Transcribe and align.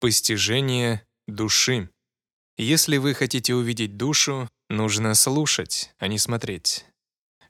Постижение 0.00 1.02
души. 1.28 1.90
Если 2.56 2.96
вы 2.96 3.12
хотите 3.12 3.54
увидеть 3.54 3.98
душу, 3.98 4.48
нужно 4.70 5.14
слушать, 5.14 5.92
а 5.98 6.08
не 6.08 6.18
смотреть. 6.18 6.86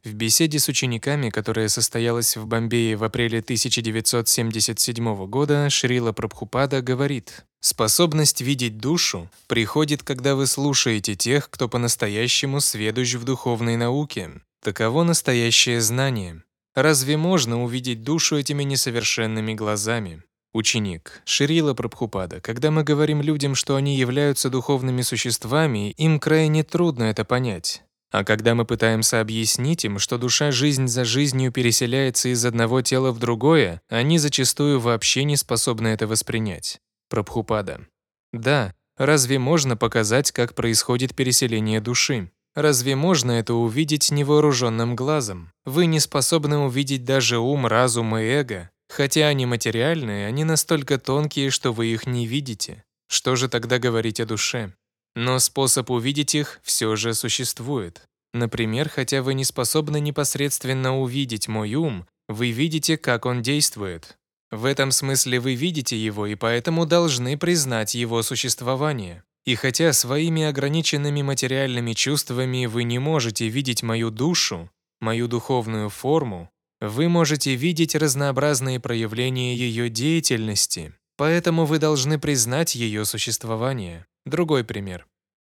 В 0.02 0.14
беседе 0.14 0.58
с 0.58 0.66
учениками, 0.66 1.30
которая 1.30 1.68
состоялась 1.68 2.36
в 2.36 2.46
Бомбее 2.46 2.96
в 2.96 3.04
апреле 3.04 3.38
1977 3.38 5.26
года, 5.26 5.70
Шрила 5.70 6.10
Прабхупада 6.10 6.82
говорит, 6.82 7.44
«Способность 7.60 8.40
видеть 8.40 8.78
душу 8.78 9.30
приходит, 9.46 10.02
когда 10.02 10.34
вы 10.34 10.48
слушаете 10.48 11.14
тех, 11.14 11.50
кто 11.50 11.68
по-настоящему 11.68 12.60
сведущ 12.60 13.14
в 13.14 13.22
духовной 13.22 13.76
науке. 13.76 14.42
Таково 14.60 15.04
настоящее 15.04 15.80
знание. 15.80 16.42
Разве 16.74 17.16
можно 17.16 17.62
увидеть 17.62 18.02
душу 18.02 18.36
этими 18.36 18.64
несовершенными 18.64 19.54
глазами? 19.54 20.24
Ученик. 20.52 21.22
Ширила 21.24 21.74
Прабхупада. 21.74 22.40
Когда 22.40 22.72
мы 22.72 22.82
говорим 22.82 23.22
людям, 23.22 23.54
что 23.54 23.76
они 23.76 23.96
являются 23.96 24.50
духовными 24.50 25.02
существами, 25.02 25.92
им 25.92 26.18
крайне 26.18 26.64
трудно 26.64 27.04
это 27.04 27.24
понять. 27.24 27.84
А 28.10 28.24
когда 28.24 28.56
мы 28.56 28.64
пытаемся 28.64 29.20
объяснить 29.20 29.84
им, 29.84 30.00
что 30.00 30.18
душа 30.18 30.50
жизнь 30.50 30.88
за 30.88 31.04
жизнью 31.04 31.52
переселяется 31.52 32.30
из 32.30 32.44
одного 32.44 32.82
тела 32.82 33.12
в 33.12 33.20
другое, 33.20 33.80
они 33.88 34.18
зачастую 34.18 34.80
вообще 34.80 35.22
не 35.22 35.36
способны 35.36 35.88
это 35.88 36.08
воспринять. 36.08 36.80
Прабхупада. 37.08 37.86
Да, 38.32 38.74
разве 38.96 39.38
можно 39.38 39.76
показать, 39.76 40.32
как 40.32 40.56
происходит 40.56 41.14
переселение 41.14 41.80
души? 41.80 42.32
Разве 42.56 42.96
можно 42.96 43.30
это 43.30 43.54
увидеть 43.54 44.10
невооруженным 44.10 44.96
глазом? 44.96 45.52
Вы 45.64 45.86
не 45.86 46.00
способны 46.00 46.58
увидеть 46.58 47.04
даже 47.04 47.38
ум, 47.38 47.68
разум 47.68 48.16
и 48.16 48.22
эго, 48.22 48.70
Хотя 48.90 49.28
они 49.28 49.46
материальные, 49.46 50.26
они 50.26 50.42
настолько 50.42 50.98
тонкие, 50.98 51.50
что 51.50 51.72
вы 51.72 51.86
их 51.86 52.08
не 52.08 52.26
видите. 52.26 52.82
Что 53.08 53.36
же 53.36 53.48
тогда 53.48 53.78
говорить 53.78 54.18
о 54.18 54.26
душе? 54.26 54.74
Но 55.14 55.38
способ 55.38 55.90
увидеть 55.90 56.34
их 56.34 56.60
все 56.64 56.96
же 56.96 57.14
существует. 57.14 58.02
Например, 58.34 58.88
хотя 58.88 59.22
вы 59.22 59.34
не 59.34 59.44
способны 59.44 60.00
непосредственно 60.00 60.98
увидеть 60.98 61.46
мой 61.46 61.74
ум, 61.74 62.04
вы 62.28 62.50
видите, 62.50 62.98
как 62.98 63.26
он 63.26 63.42
действует. 63.42 64.18
В 64.50 64.64
этом 64.64 64.90
смысле 64.90 65.38
вы 65.38 65.54
видите 65.54 65.96
его 65.96 66.26
и 66.26 66.34
поэтому 66.34 66.84
должны 66.84 67.38
признать 67.38 67.94
его 67.94 68.22
существование. 68.22 69.22
И 69.44 69.54
хотя 69.54 69.92
своими 69.92 70.42
ограниченными 70.42 71.22
материальными 71.22 71.92
чувствами 71.92 72.66
вы 72.66 72.82
не 72.82 72.98
можете 72.98 73.46
видеть 73.48 73.84
мою 73.84 74.10
душу, 74.10 74.68
мою 75.00 75.28
духовную 75.28 75.90
форму, 75.90 76.50
вы 76.80 77.08
можете 77.08 77.54
видеть 77.54 77.94
разнообразные 77.94 78.80
проявления 78.80 79.54
ее 79.54 79.90
деятельности, 79.90 80.94
поэтому 81.16 81.66
вы 81.66 81.78
должны 81.78 82.18
признать 82.18 82.74
ее 82.74 83.04
существование. 83.04 84.06
Другой 84.24 84.64
пример. 84.64 85.06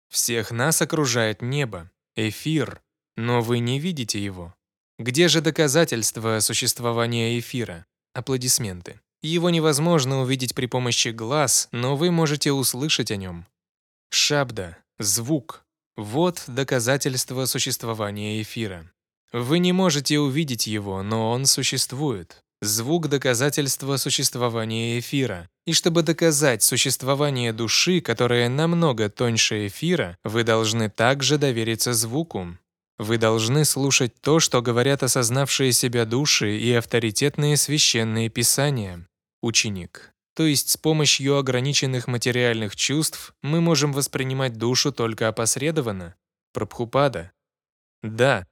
Всех 0.09 0.51
нас 0.51 0.81
окружает 0.81 1.41
небо, 1.41 1.89
эфир, 2.15 2.81
но 3.15 3.41
вы 3.41 3.59
не 3.59 3.79
видите 3.79 4.23
его. 4.23 4.53
Где 4.99 5.29
же 5.29 5.41
доказательства 5.41 6.39
существования 6.41 7.39
эфира? 7.39 7.85
Аплодисменты. 8.13 8.99
Его 9.21 9.49
невозможно 9.49 10.21
увидеть 10.21 10.53
при 10.53 10.65
помощи 10.65 11.09
глаз, 11.09 11.69
но 11.71 11.95
вы 11.95 12.11
можете 12.11 12.51
услышать 12.51 13.11
о 13.11 13.15
нем. 13.15 13.45
Шабда, 14.09 14.77
звук. 14.99 15.63
Вот 15.95 16.43
доказательство 16.47 17.45
существования 17.45 18.41
эфира. 18.41 18.91
Вы 19.33 19.59
не 19.59 19.71
можете 19.71 20.19
увидеть 20.19 20.67
его, 20.67 21.03
но 21.03 21.31
он 21.31 21.45
существует. 21.45 22.43
Звук– 22.61 23.07
доказательство 23.09 23.97
существования 23.97 24.99
эфира. 24.99 25.49
И 25.65 25.73
чтобы 25.73 26.03
доказать 26.03 26.61
существование 26.61 27.53
души, 27.53 28.01
которая 28.01 28.49
намного 28.49 29.09
тоньше 29.09 29.67
эфира, 29.67 30.17
вы 30.23 30.43
должны 30.43 30.89
также 30.89 31.37
довериться 31.37 31.93
звуку. 31.93 32.57
Вы 32.99 33.17
должны 33.17 33.65
слушать 33.65 34.13
то, 34.21 34.39
что 34.39 34.61
говорят 34.61 35.01
осознавшие 35.01 35.71
себя 35.71 36.05
души 36.05 36.57
и 36.59 36.71
авторитетные 36.73 37.57
священные 37.57 38.29
писания. 38.29 39.07
Ученик. 39.41 40.13
То 40.35 40.43
есть 40.43 40.69
с 40.69 40.77
помощью 40.77 41.37
ограниченных 41.37 42.07
материальных 42.07 42.75
чувств 42.75 43.33
мы 43.41 43.59
можем 43.59 43.91
воспринимать 43.91 44.57
душу 44.57 44.91
только 44.91 45.27
опосредованно. 45.27 46.15
Прабхупада. 46.53 47.31
Да, 48.03 48.45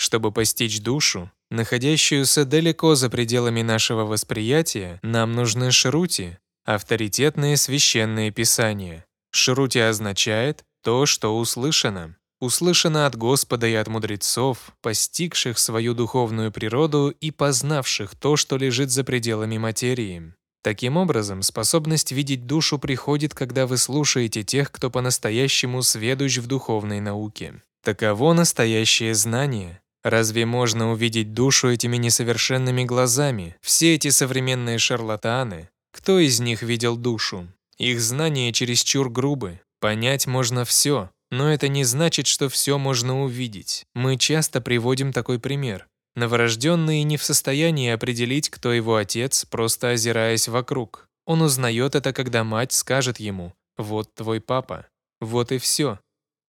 чтобы 0.00 0.32
постичь 0.32 0.80
душу, 0.80 1.30
находящуюся 1.50 2.46
далеко 2.46 2.94
за 2.94 3.10
пределами 3.10 3.60
нашего 3.60 4.06
восприятия, 4.06 4.98
нам 5.02 5.32
нужны 5.34 5.70
шрути, 5.72 6.38
авторитетные 6.64 7.58
священные 7.58 8.30
писания. 8.30 9.04
Шрути 9.30 9.78
означает 9.78 10.64
то, 10.82 11.04
что 11.04 11.36
услышано. 11.36 12.16
Услышано 12.40 13.04
от 13.04 13.14
Господа 13.14 13.66
и 13.66 13.74
от 13.74 13.88
мудрецов, 13.88 14.72
постигших 14.80 15.58
свою 15.58 15.92
духовную 15.92 16.50
природу 16.50 17.10
и 17.20 17.30
познавших 17.30 18.14
то, 18.14 18.36
что 18.36 18.56
лежит 18.56 18.90
за 18.90 19.04
пределами 19.04 19.58
материи. 19.58 20.32
Таким 20.62 20.96
образом, 20.96 21.42
способность 21.42 22.10
видеть 22.10 22.46
душу 22.46 22.78
приходит, 22.78 23.34
когда 23.34 23.66
вы 23.66 23.76
слушаете 23.76 24.44
тех, 24.44 24.72
кто 24.72 24.90
по-настоящему 24.90 25.82
сведущ 25.82 26.38
в 26.38 26.46
духовной 26.46 27.00
науке. 27.00 27.62
Таково 27.82 28.34
настоящее 28.34 29.14
знание, 29.14 29.80
Разве 30.02 30.46
можно 30.46 30.92
увидеть 30.92 31.34
душу 31.34 31.68
этими 31.70 31.96
несовершенными 31.96 32.84
глазами? 32.84 33.56
Все 33.60 33.94
эти 33.94 34.08
современные 34.08 34.78
шарлатаны, 34.78 35.68
кто 35.92 36.18
из 36.18 36.40
них 36.40 36.62
видел 36.62 36.96
душу? 36.96 37.48
Их 37.78 38.00
знания 38.00 38.52
чересчур 38.52 39.10
грубы. 39.10 39.60
Понять 39.80 40.26
можно 40.26 40.64
все, 40.64 41.10
но 41.30 41.52
это 41.52 41.68
не 41.68 41.84
значит, 41.84 42.26
что 42.26 42.48
все 42.48 42.78
можно 42.78 43.22
увидеть. 43.22 43.86
Мы 43.94 44.16
часто 44.16 44.60
приводим 44.60 45.12
такой 45.12 45.38
пример. 45.38 45.86
Новорожденный 46.14 47.02
не 47.02 47.16
в 47.16 47.24
состоянии 47.24 47.90
определить, 47.90 48.50
кто 48.50 48.72
его 48.72 48.96
отец, 48.96 49.44
просто 49.44 49.90
озираясь 49.90 50.48
вокруг. 50.48 51.08
Он 51.24 51.42
узнает 51.42 51.94
это, 51.94 52.12
когда 52.12 52.44
мать 52.44 52.72
скажет 52.72 53.20
ему 53.20 53.54
«Вот 53.76 54.14
твой 54.14 54.40
папа». 54.40 54.86
Вот 55.20 55.52
и 55.52 55.58
все. 55.58 55.98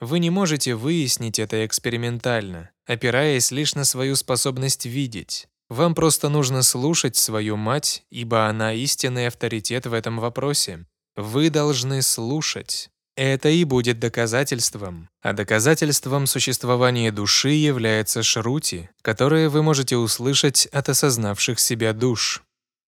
Вы 0.02 0.18
не 0.18 0.32
можете 0.32 0.74
выяснить 0.74 1.38
это 1.38 1.64
экспериментально, 1.64 2.72
опираясь 2.88 3.52
лишь 3.52 3.76
на 3.76 3.86
свою 3.86 4.16
способность 4.16 4.88
видеть. 4.88 5.48
Вам 5.70 5.94
просто 5.94 6.28
нужно 6.28 6.64
слушать 6.64 7.16
свою 7.16 7.56
мать, 7.56 8.04
ибо 8.10 8.48
она 8.48 8.74
истинный 8.74 9.28
авторитет 9.28 9.86
в 9.86 9.94
этом 9.94 10.20
вопросе. 10.20 10.88
Вы 11.16 11.52
должны 11.52 12.02
слушать. 12.02 12.90
Это 13.16 13.50
и 13.50 13.64
будет 13.64 14.00
доказательством. 14.00 15.08
А 15.22 15.34
доказательством 15.34 16.26
существования 16.26 17.12
души 17.12 17.52
является 17.52 18.24
шрути, 18.24 18.90
которое 19.04 19.50
вы 19.50 19.62
можете 19.62 19.98
услышать 19.98 20.66
от 20.68 20.90
осознавших 20.90 21.60
себя 21.60 21.94
душ. 21.94 22.42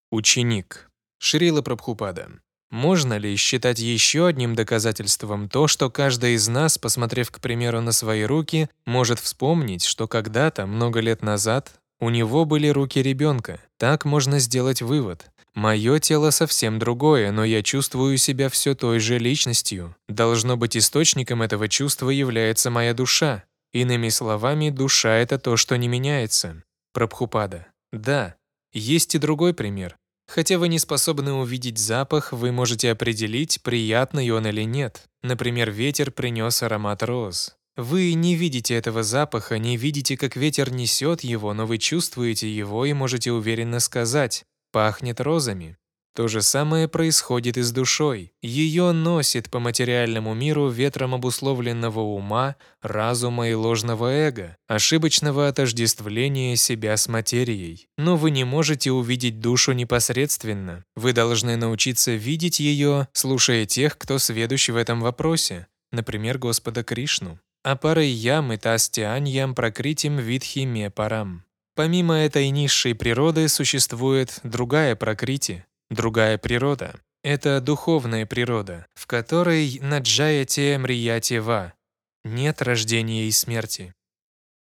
Ученик. 0.10 0.90
Шрила 1.20 1.62
Прабхупада. 1.62 2.32
Можно 2.74 3.20
ли 3.20 3.36
считать 3.36 3.78
еще 3.78 4.26
одним 4.26 4.56
доказательством 4.56 5.48
то, 5.48 5.68
что 5.68 5.92
каждый 5.92 6.34
из 6.34 6.48
нас, 6.48 6.80
посмотрев, 6.80 7.30
к 7.30 7.40
примеру, 7.40 7.82
на 7.82 7.92
свои 7.92 8.24
руки, 8.24 8.68
может 8.88 9.20
вспомнить, 9.20 9.86
что 9.86 10.08
когда-то, 10.08 10.66
много 10.66 11.00
лет 11.00 11.22
назад, 11.22 11.80
у 12.00 12.10
него 12.10 12.46
были 12.46 12.70
руки 12.70 13.00
ребенка? 13.00 13.60
Так 13.78 14.06
можно 14.06 14.40
сделать 14.40 14.82
вывод. 14.82 15.28
Мое 15.54 16.00
тело 16.00 16.32
совсем 16.32 16.80
другое, 16.80 17.32
но 17.32 17.46
я 17.46 17.62
чувствую 17.62 18.18
себя 18.18 18.50
все 18.50 18.74
той 18.74 19.00
же 19.00 19.20
личностью. 19.20 19.96
Должно 20.10 20.58
быть, 20.58 20.76
источником 20.76 21.44
этого 21.44 21.68
чувства 21.68 22.10
является 22.10 22.72
моя 22.72 22.96
душа. 22.96 23.44
Иными 23.72 24.10
словами, 24.10 24.72
душа— 24.72 25.14
это 25.18 25.38
то, 25.38 25.58
что 25.58 25.78
не 25.78 25.88
меняется. 25.88 26.64
Прабхупада. 26.92 27.68
Да, 27.92 28.36
есть 28.74 29.14
и 29.14 29.20
другой 29.20 29.54
пример. 29.54 29.96
Хотя 30.28 30.58
вы 30.58 30.68
не 30.68 30.80
способны 30.80 31.34
увидеть 31.34 31.78
запах, 31.78 32.32
вы 32.32 32.52
можете 32.52 32.92
определить, 32.92 33.62
приятный 33.62 34.30
он 34.32 34.48
или 34.48 34.64
нет. 34.64 35.04
Например, 35.22 35.70
ветер 35.70 36.12
принес 36.12 36.64
аромат 36.64 37.04
роз. 37.04 37.56
Вы 37.76 38.14
не 38.14 38.36
видите 38.36 38.76
этого 38.76 39.04
запаха, 39.04 39.58
не 39.58 39.78
видите, 39.78 40.16
как 40.16 40.36
ветер 40.36 40.72
несет 40.72 41.22
его, 41.22 41.54
но 41.54 41.66
вы 41.66 41.80
чувствуете 41.80 42.54
его 42.54 42.86
и 42.86 42.94
можете 42.94 43.32
уверенно 43.32 43.80
сказать 43.80 44.46
«пахнет 44.72 45.20
розами». 45.20 45.78
То 46.16 46.28
же 46.28 46.44
самое 46.44 46.88
происходит 46.88 47.58
и 47.58 47.64
с 47.64 47.72
душой. 47.72 48.34
Ее 48.44 48.92
носит 48.92 49.50
по 49.50 49.60
материальному 49.60 50.36
миру 50.36 50.70
ветром 50.70 51.16
обусловленного 51.16 52.02
ума, 52.02 52.56
разума 52.84 53.50
и 53.50 53.54
ложного 53.54 54.12
эго, 54.12 54.56
ошибочного 54.68 55.48
отождествления 55.48 56.56
себя 56.56 56.98
с 56.98 57.08
материей. 57.08 57.88
Но 57.98 58.16
вы 58.16 58.30
не 58.30 58.44
можете 58.44 58.92
увидеть 58.92 59.40
душу 59.40 59.72
непосредственно. 59.72 60.86
Вы 60.96 61.14
должны 61.14 61.56
научиться 61.56 62.12
видеть 62.12 62.60
ее, 62.60 63.08
слушая 63.14 63.66
тех, 63.66 63.98
кто 63.98 64.20
сведущ 64.20 64.70
в 64.70 64.76
этом 64.76 65.02
вопросе, 65.02 65.66
например, 65.92 66.38
Господа 66.38 66.84
Кришну. 66.84 67.40
Апарой 67.64 68.10
ям 68.10 68.54
и 68.54 68.58
тастианьям 68.58 69.56
прокритим 69.56 70.18
видхи 70.18 70.60
ме 70.60 70.92
парам. 70.92 71.44
Помимо 71.76 72.16
этой 72.16 72.50
низшей 72.50 72.94
природы 72.94 73.48
существует 73.48 74.40
другая 74.44 74.96
прокрити, 74.96 75.66
другая 75.94 76.38
природа.— 76.38 76.96
это 77.24 77.62
духовная 77.62 78.26
природа, 78.26 78.86
в 78.96 79.08
которой 79.08 79.80
наджаяте 79.82 80.78
мрияте 80.78 81.40
ва— 81.40 81.74
нет 82.26 82.62
рождения 82.62 83.28
и 83.28 83.32
смерти. 83.32 83.94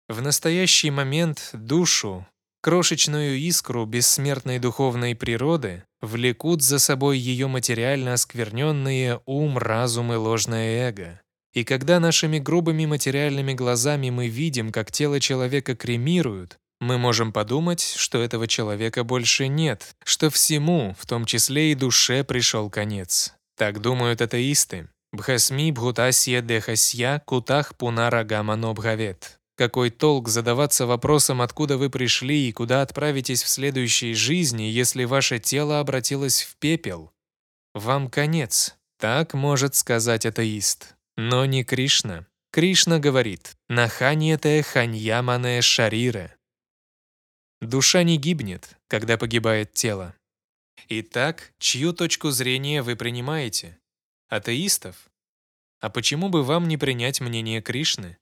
В 0.08 0.20
настоящий 0.20 0.90
момент 0.90 1.50
душу, 1.54 2.26
крошечную 2.60 3.38
искру 3.38 3.86
бессмертной 3.86 4.58
духовной 4.58 5.16
природы, 5.16 5.84
влекут 6.02 6.62
за 6.62 6.78
собой 6.78 7.16
ее 7.18 7.46
материально 7.46 8.12
оскверненные 8.12 9.22
ум, 9.24 9.56
разум 9.56 10.12
и 10.12 10.16
ложное 10.16 10.88
эго. 10.88 11.22
И 11.54 11.64
когда 11.64 12.00
нашими 12.00 12.38
грубыми 12.38 12.84
материальными 12.84 13.54
глазами 13.54 14.10
мы 14.10 14.28
видим, 14.28 14.70
как 14.70 14.92
тело 14.92 15.20
человека 15.20 15.74
кремируют, 15.74 16.58
мы 16.84 16.98
можем 16.98 17.32
подумать, 17.32 17.80
что 17.80 18.22
этого 18.22 18.46
человека 18.46 19.04
больше 19.04 19.48
нет, 19.48 19.96
что 20.04 20.30
всему, 20.30 20.94
в 20.98 21.06
том 21.06 21.24
числе 21.24 21.72
и 21.72 21.74
душе, 21.74 22.22
пришел 22.24 22.70
конец. 22.70 23.34
Так 23.56 23.80
думают 23.80 24.20
атеисты. 24.20 24.88
Бхасми 25.12 25.70
бхутасья 25.72 26.42
дехасья 26.42 27.22
кутах 27.24 27.76
пунара 27.76 28.22
гаманобхавет. 28.22 29.40
Какой 29.56 29.90
толк 29.90 30.28
задаваться 30.28 30.86
вопросом, 30.86 31.40
откуда 31.40 31.78
вы 31.78 31.88
пришли 31.88 32.48
и 32.48 32.52
куда 32.52 32.82
отправитесь 32.82 33.42
в 33.42 33.48
следующей 33.48 34.12
жизни, 34.12 34.64
если 34.64 35.04
ваше 35.04 35.38
тело 35.38 35.80
обратилось 35.80 36.42
в 36.42 36.56
пепел? 36.56 37.12
Вам 37.72 38.10
конец. 38.10 38.76
Так 38.98 39.32
может 39.34 39.74
сказать 39.74 40.26
атеист. 40.26 40.96
Но 41.16 41.46
не 41.46 41.64
Кришна. 41.64 42.26
Кришна 42.52 42.98
говорит 42.98 43.56
«Наханьете 43.68 44.62
ханьямане 44.62 45.62
шарире». 45.62 46.36
Душа 47.64 48.02
не 48.02 48.18
гибнет, 48.18 48.76
когда 48.88 49.16
погибает 49.16 49.72
тело. 49.72 50.14
Итак, 50.88 51.52
чью 51.58 51.94
точку 51.94 52.30
зрения 52.30 52.82
вы 52.82 52.94
принимаете? 52.94 53.78
Атеистов? 54.28 55.08
А 55.80 55.88
почему 55.88 56.28
бы 56.28 56.42
вам 56.42 56.68
не 56.68 56.76
принять 56.76 57.20
мнение 57.20 57.62
Кришны? 57.62 58.18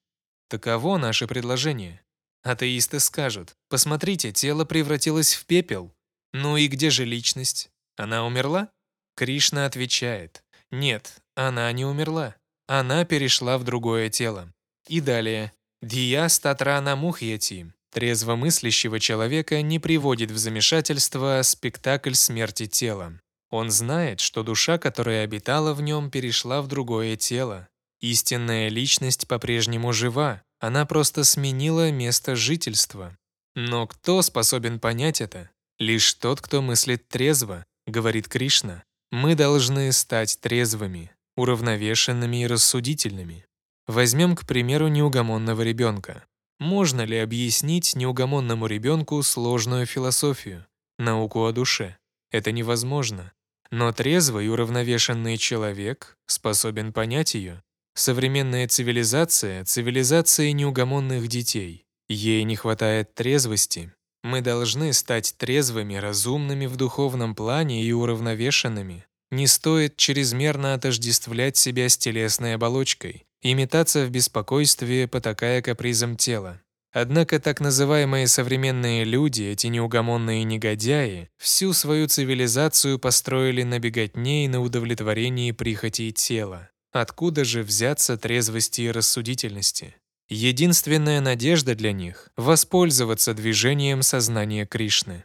Таково 0.49 0.97
наше 0.97 1.27
предложение. 1.27 2.05
Атеисты 2.43 3.01
скажут, 3.01 3.57
посмотрите, 3.69 4.33
тело 4.33 4.65
превратилось 4.65 5.35
в 5.35 5.45
пепел. 5.47 5.93
Ну 6.33 6.57
и 6.57 6.69
где 6.69 6.91
же 6.91 7.05
личность? 7.05 7.71
Она 7.97 8.25
умерла? 8.25 8.71
Кришна 9.17 9.67
отвечает, 9.67 10.45
нет, 10.71 11.21
она 11.35 11.71
не 11.73 11.85
умерла. 11.85 12.37
Она 12.67 13.05
перешла 13.05 13.59
в 13.59 13.65
другое 13.65 14.09
тело. 14.09 14.53
И 14.89 15.01
далее. 15.01 15.53
Дия 15.83 16.29
статрана 16.29 16.97
мухьяти. 16.97 17.73
Трезвомыслящего 17.93 18.99
человека 18.99 19.63
не 19.63 19.79
приводит 19.79 20.31
в 20.31 20.39
замешательство 20.39 21.41
спектакль 21.43 22.15
смерти 22.15 22.67
тела. 22.67 23.21
Он 23.51 23.71
знает, 23.71 24.21
что 24.21 24.43
душа, 24.43 24.79
которая 24.79 25.25
обитала 25.25 25.75
в 25.75 25.83
нем, 25.83 26.11
перешла 26.11 26.63
в 26.63 26.69
другое 26.69 27.17
тело, 27.17 27.69
Истинная 28.03 28.69
личность 28.69 29.29
по-прежнему 29.29 29.93
жива, 29.93 30.43
она 30.59 30.85
просто 30.87 31.23
сменила 31.23 31.93
место 31.93 32.35
жительства. 32.35 33.17
Но 33.55 33.87
кто 33.87 34.23
способен 34.23 34.81
понять 34.81 35.21
это? 35.21 35.51
Лишь 35.79 36.13
тот, 36.15 36.41
кто 36.41 36.63
мыслит 36.63 37.07
трезво, 37.07 37.65
говорит 37.87 38.27
Кришна. 38.27 38.83
Мы 39.13 39.37
должны 39.37 39.93
стать 39.93 40.41
трезвыми, 40.41 41.13
уравновешенными 41.37 42.43
и 42.43 42.47
рассудительными. 42.49 43.47
Возьмем, 43.87 44.35
к 44.35 44.47
примеру, 44.49 44.89
неугомонного 44.89 45.63
ребенка. 45.63 46.25
Можно 46.63 47.01
ли 47.01 47.19
объяснить 47.19 47.97
неугомонному 47.97 48.69
ребенку 48.69 49.21
сложную 49.25 49.85
философию, 49.85 50.65
науку 50.97 51.45
о 51.45 51.51
душе? 51.51 51.97
Это 52.31 52.53
невозможно. 52.53 53.33
Но 53.73 53.91
трезвый 53.91 54.47
и 54.47 54.49
уравновешенный 54.49 55.39
человек 55.39 56.17
способен 56.27 56.93
понять 56.93 57.35
ее. 57.35 57.65
Современная 57.97 58.69
цивилизация— 58.69 59.65
цивилизация 59.65 60.53
неугомонных 60.53 61.27
детей. 61.27 61.85
Ей 62.09 62.45
не 62.45 62.55
хватает 62.55 63.13
трезвости. 63.13 63.93
Мы 64.23 64.41
должны 64.41 64.93
стать 64.93 65.35
трезвыми, 65.37 65.97
разумными 65.97 66.67
в 66.67 66.77
духовном 66.77 67.35
плане 67.35 67.83
и 67.83 67.91
уравновешенными. 67.91 69.05
Не 69.33 69.49
стоит 69.49 69.97
чрезмерно 69.97 70.75
отождествлять 70.75 71.57
себя 71.57 71.89
с 71.89 71.99
телесной 71.99 72.55
оболочкой 72.55 73.27
и 73.43 73.55
метаться 73.55 74.05
в 74.07 74.11
беспокойстве, 74.11 75.09
потакая 75.09 75.61
капризом 75.63 76.17
тела. 76.17 76.63
Однако 76.93 77.41
так 77.41 77.61
называемые 77.61 78.29
современные 78.29 79.05
люди, 79.05 79.43
эти 79.45 79.67
неугомонные 79.69 80.45
негодяи, 80.45 81.31
всю 81.39 81.73
свою 81.73 82.07
цивилизацию 82.07 82.99
построили 82.99 83.63
на 83.63 83.79
беготне 83.79 84.45
и 84.45 84.49
на 84.49 84.61
удовлетворении 84.61 85.53
прихотей 85.53 86.13
тела. 86.13 86.71
Откуда 86.93 87.45
же 87.45 87.63
взяться 87.63 88.19
трезвости 88.19 88.83
и 88.83 88.91
рассудительности? 88.91 89.97
Единственная 90.29 91.21
надежда 91.23 91.75
для 91.75 91.93
них— 91.93 92.29
воспользоваться 92.37 93.33
движением 93.33 94.03
сознания 94.03 94.67
Кришны. 94.67 95.25